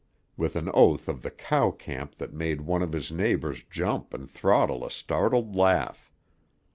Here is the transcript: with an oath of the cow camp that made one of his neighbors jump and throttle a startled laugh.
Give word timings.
with 0.35 0.55
an 0.55 0.67
oath 0.73 1.07
of 1.07 1.21
the 1.21 1.29
cow 1.29 1.69
camp 1.69 2.15
that 2.15 2.33
made 2.33 2.61
one 2.61 2.81
of 2.81 2.91
his 2.91 3.11
neighbors 3.11 3.63
jump 3.69 4.15
and 4.15 4.27
throttle 4.31 4.83
a 4.83 4.89
startled 4.89 5.55
laugh. 5.55 6.11